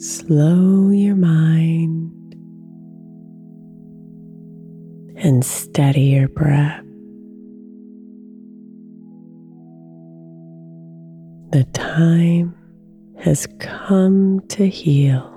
[0.00, 2.10] Slow your mind
[5.16, 6.82] and steady your breath.
[11.52, 12.54] The time
[13.18, 15.30] has come to heal.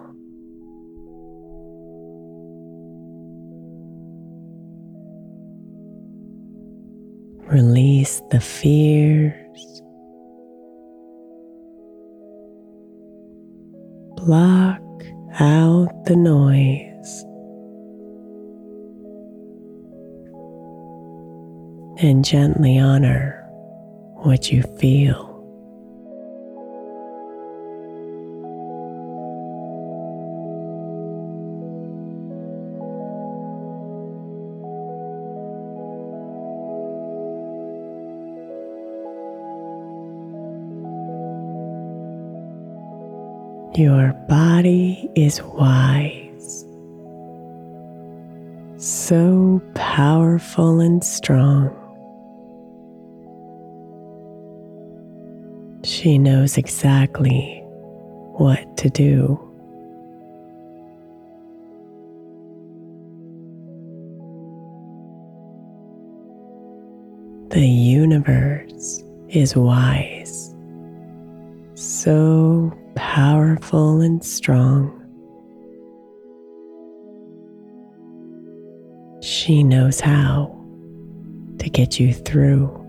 [7.51, 9.37] Release the fear
[14.25, 14.79] block
[15.39, 17.23] out the noise
[22.01, 23.45] and gently honor
[24.23, 25.32] what you feel.
[43.75, 46.63] Your body is wise,
[48.77, 51.71] so powerful and strong.
[55.83, 57.63] She knows exactly
[58.37, 59.39] what to do.
[67.49, 70.53] The universe is wise,
[71.73, 72.71] so
[73.13, 74.89] powerful and strong.
[79.21, 80.59] She knows how
[81.59, 82.82] to get you through.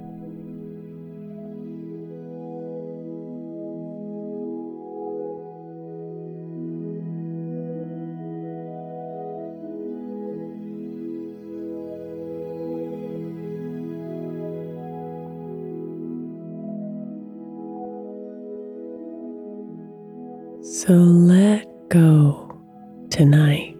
[20.65, 22.59] So let go
[23.11, 23.77] tonight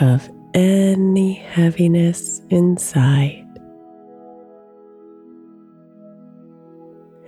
[0.00, 3.46] of any heaviness inside,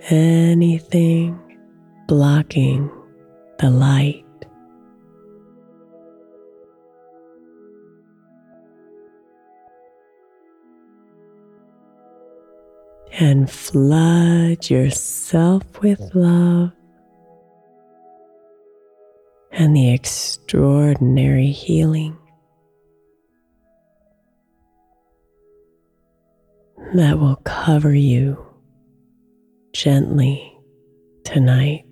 [0.09, 1.39] anything
[2.07, 2.89] blocking
[3.59, 4.25] the light.
[13.19, 16.71] And flood yourself with love
[19.61, 22.17] and the extraordinary healing
[26.95, 28.43] that will cover you
[29.71, 30.51] gently
[31.23, 31.90] tonight.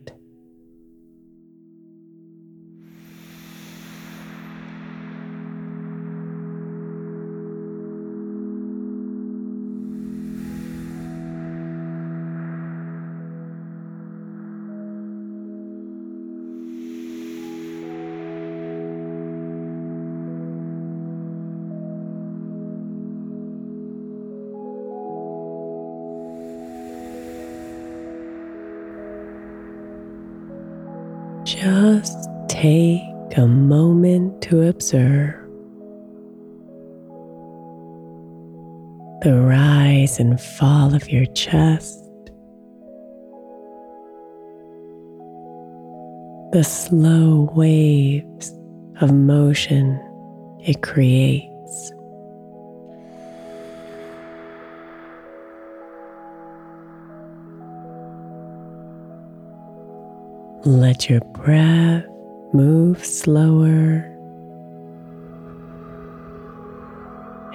[32.61, 35.33] Take a moment to observe
[39.21, 42.03] the rise and fall of your chest,
[46.51, 48.51] the slow waves
[48.99, 49.97] of motion
[50.59, 51.93] it creates.
[60.65, 62.05] Let your breath
[62.53, 64.05] move slower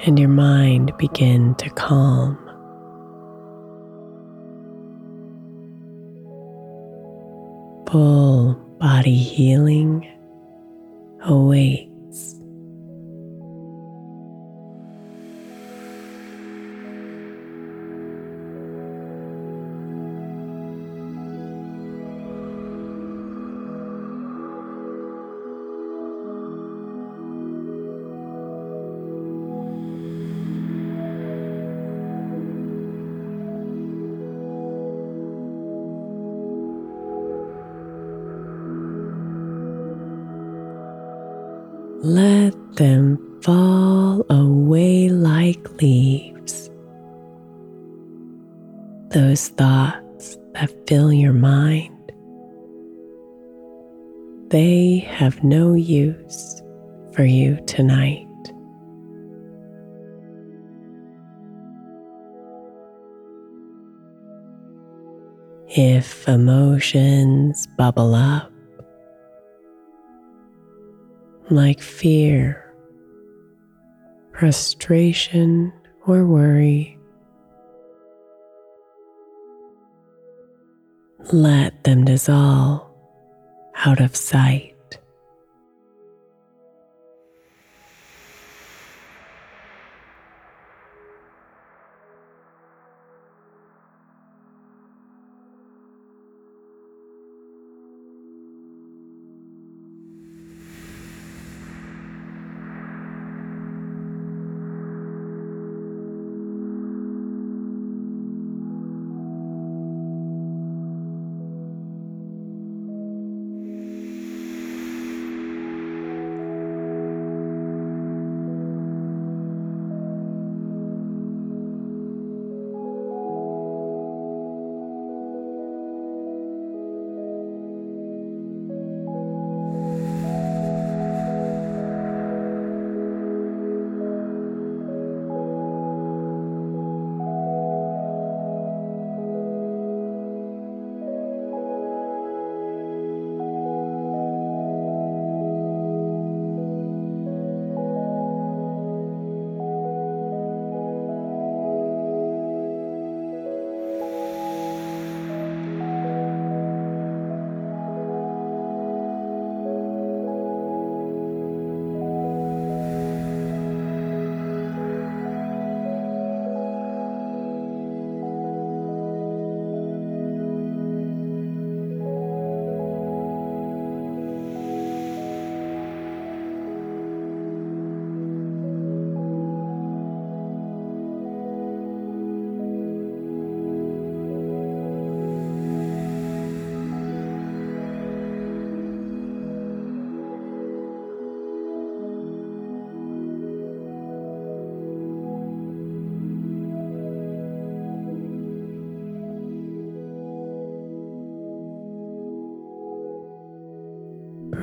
[0.04, 2.38] and your mind begin to calm.
[7.90, 10.06] Full body healing
[11.22, 12.43] awaits.
[66.34, 68.52] Emotions bubble up,
[71.50, 72.74] like fear,
[74.38, 75.72] frustration,
[76.06, 76.98] or worry.
[81.32, 82.86] Let them dissolve
[83.76, 84.73] out of sight.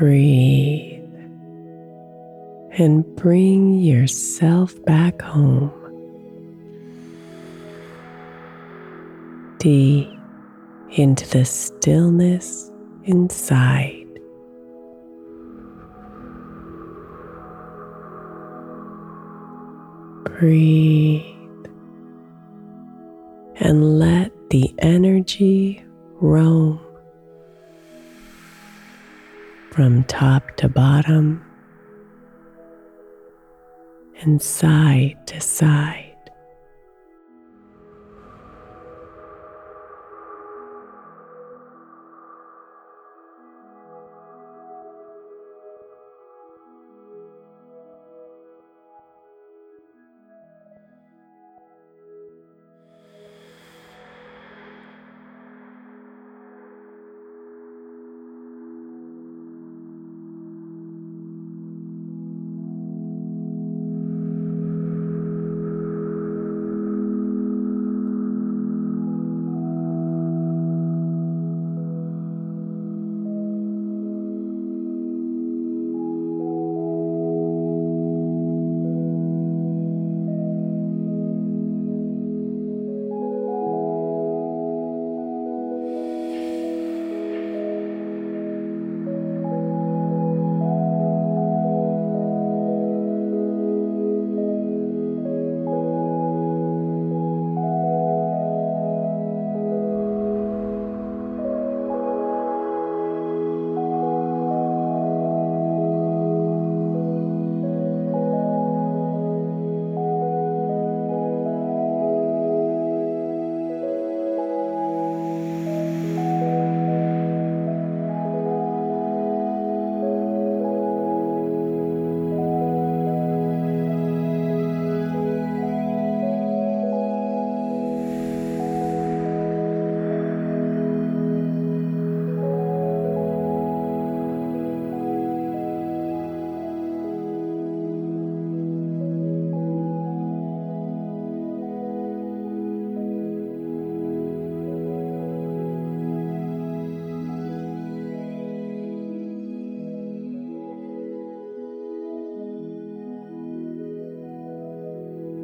[0.02, 1.14] Breathe
[2.80, 5.70] and bring yourself back home.
[9.60, 10.10] Deep
[10.94, 12.72] into the stillness
[13.04, 14.08] inside.
[20.24, 21.22] Breathe
[23.58, 25.86] and let the energy
[26.20, 26.80] roam
[29.72, 31.42] from top to bottom
[34.20, 36.11] and side to side.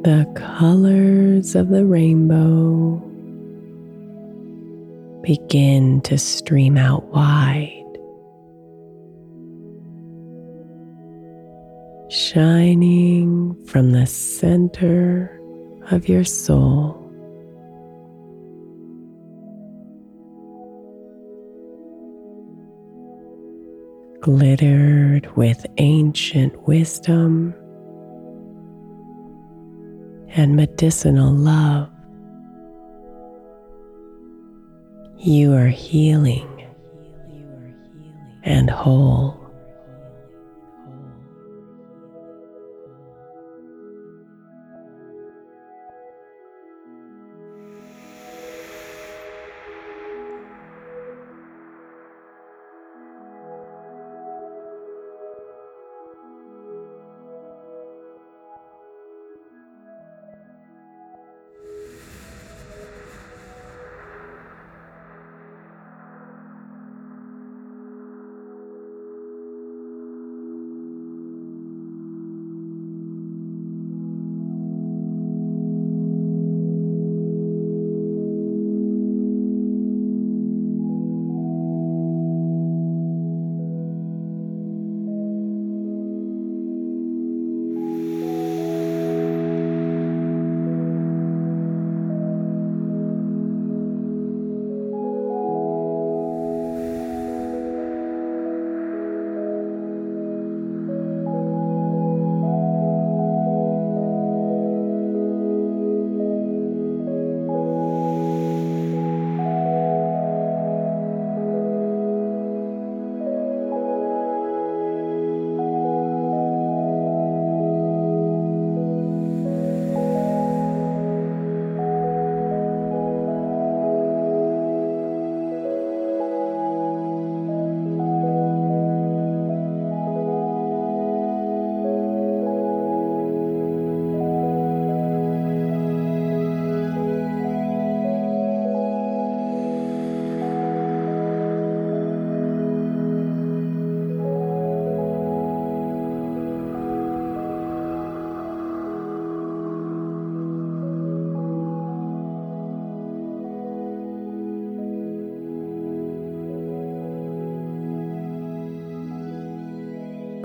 [0.08, 2.96] The colors of the rainbow
[5.22, 7.84] begin to stream out wide,
[12.10, 15.38] shining from the center
[15.90, 16.94] of your soul.
[24.22, 27.54] Glittered with ancient wisdom
[30.38, 31.90] and medicinal love.
[35.18, 36.64] You are healing
[38.44, 39.47] and whole.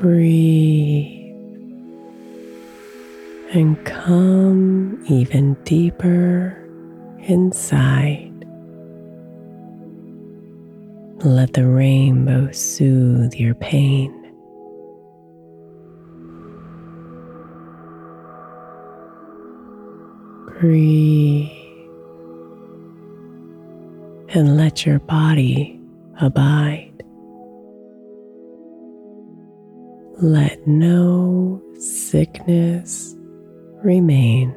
[0.04, 1.32] Breathe
[3.54, 6.62] and come even deeper
[7.20, 8.34] inside.
[11.24, 14.12] Let the rainbow soothe your pain.
[20.60, 21.48] Breathe
[24.36, 25.80] and let your body
[26.20, 26.93] abide.
[30.24, 33.14] Let no sickness
[33.84, 34.56] remain.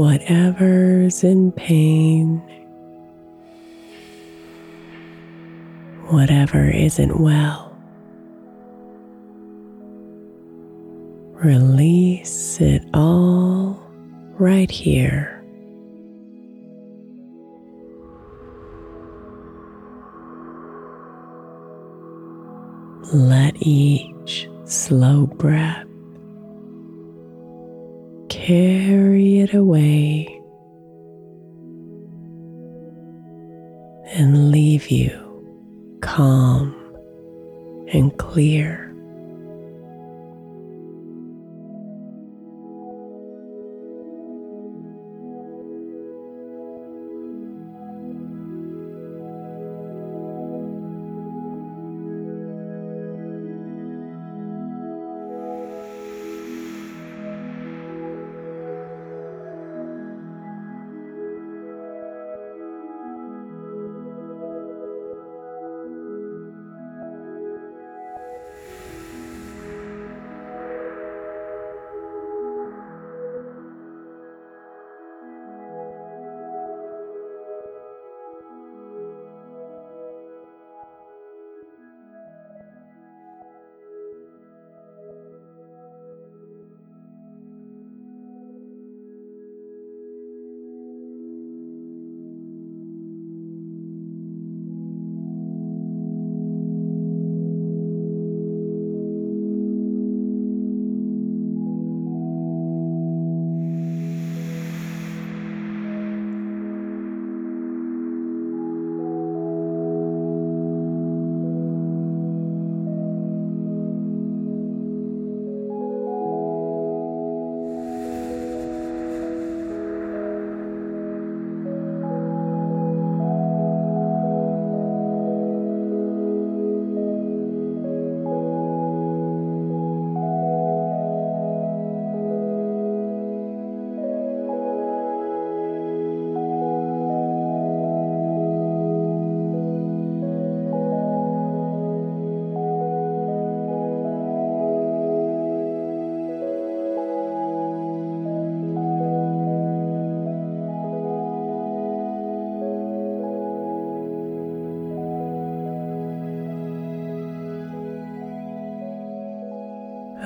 [0.00, 2.38] Whatever's in pain,
[6.08, 7.76] whatever isn't well.
[11.44, 13.78] Release it all
[14.38, 15.44] right here.
[23.12, 25.89] Let each slow breath
[28.50, 30.26] carry it away
[34.06, 35.12] and leave you
[36.02, 36.74] calm
[37.92, 38.89] and clear.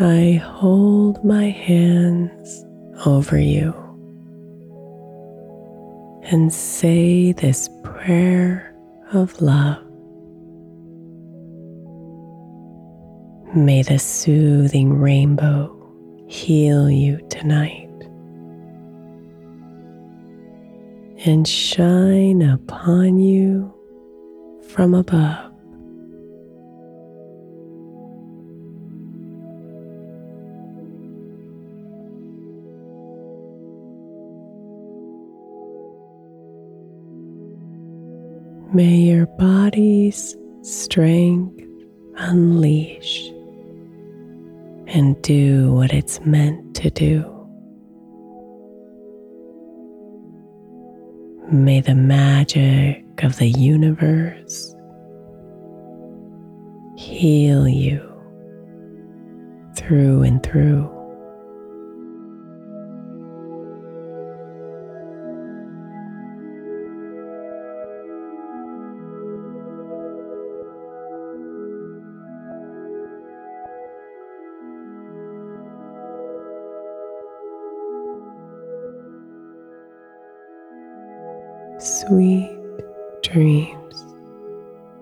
[0.04, 2.62] I hold my hands
[3.06, 3.72] over you
[6.24, 8.76] and say this prayer
[9.14, 9.82] of love.
[13.56, 15.74] May the soothing rainbow
[16.28, 17.88] heal you tonight
[21.24, 23.72] and shine upon you
[24.68, 25.43] from above.
[38.74, 41.62] May your body's strength
[42.16, 43.30] unleash
[44.88, 47.24] and do what it's meant to do.
[51.52, 54.74] May the magic of the universe
[56.96, 58.00] heal you
[59.76, 60.93] through and through.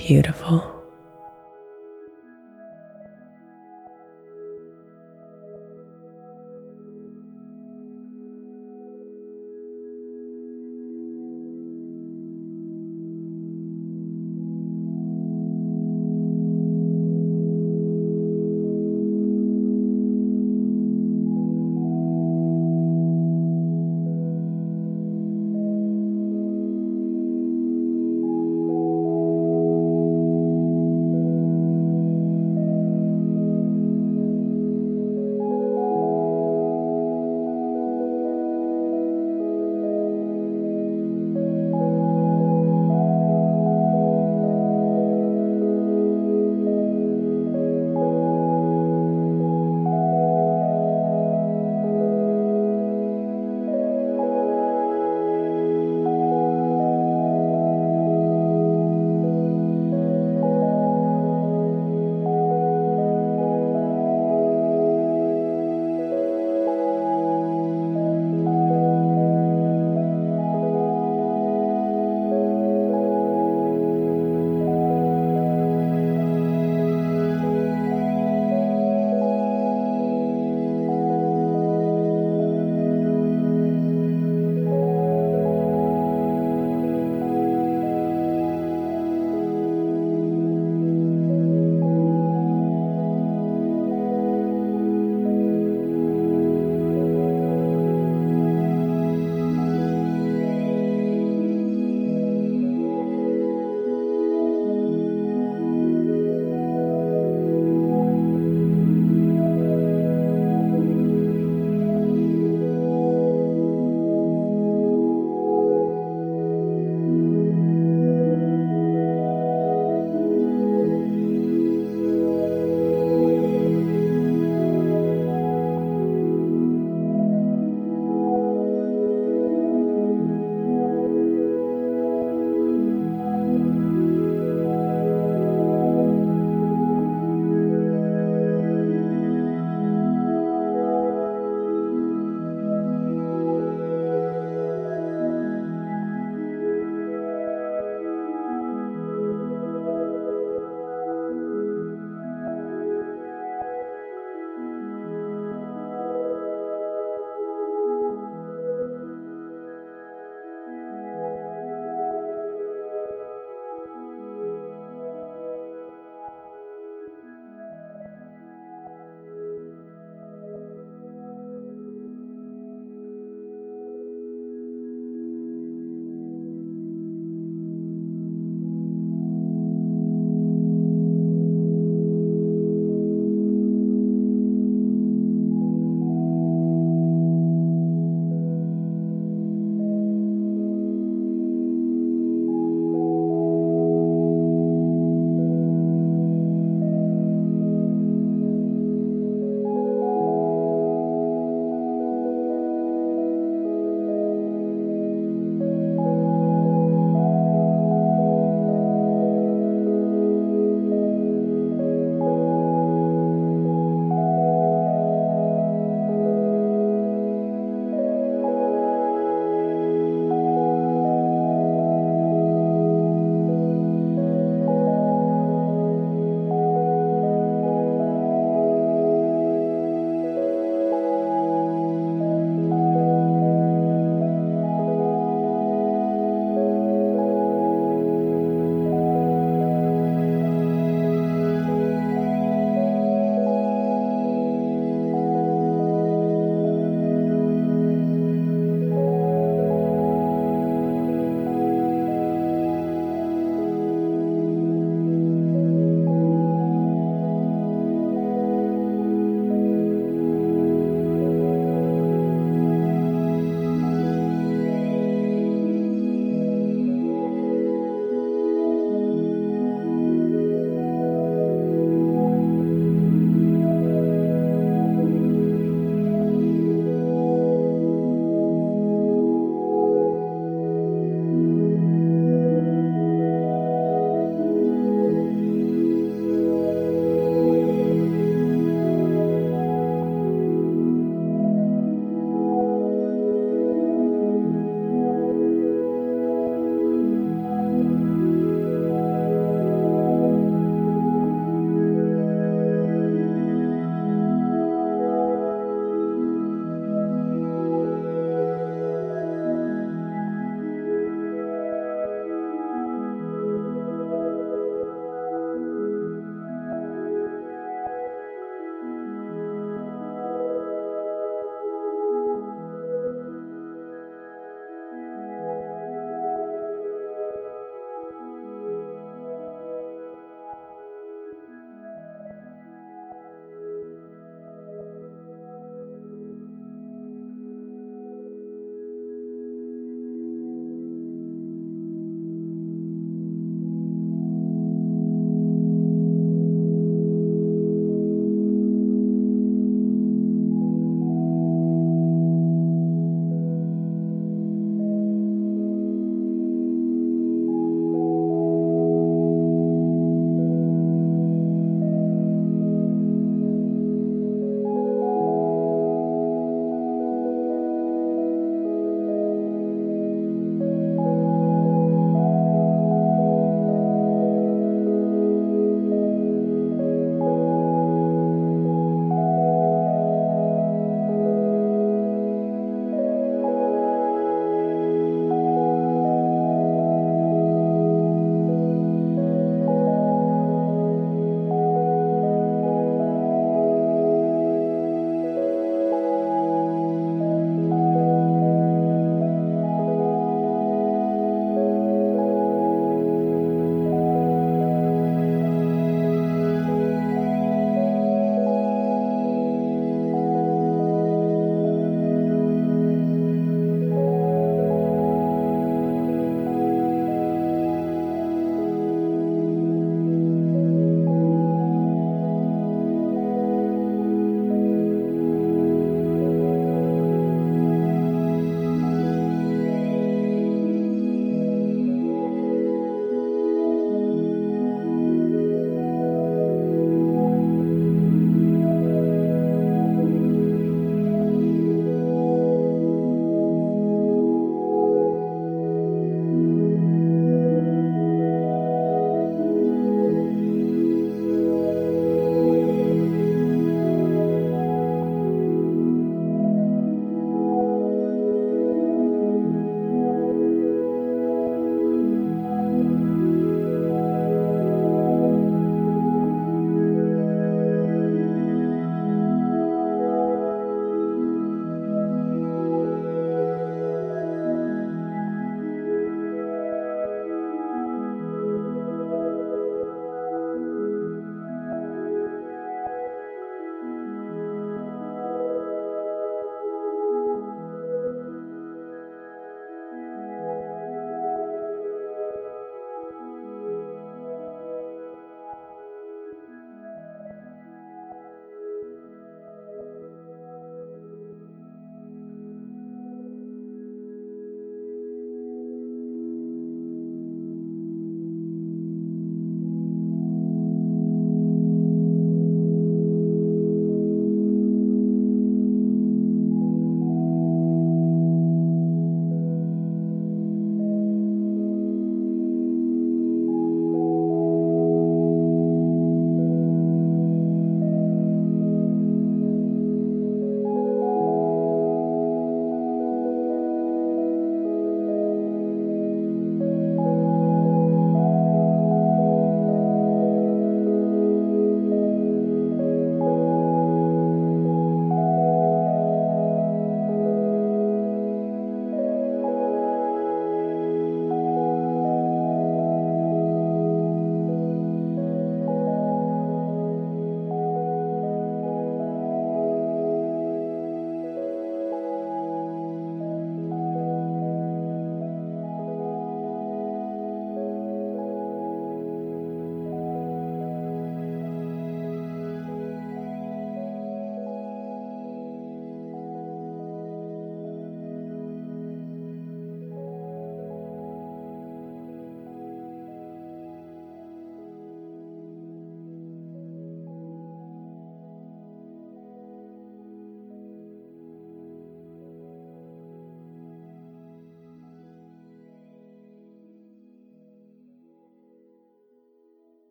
[0.00, 0.79] Beautiful.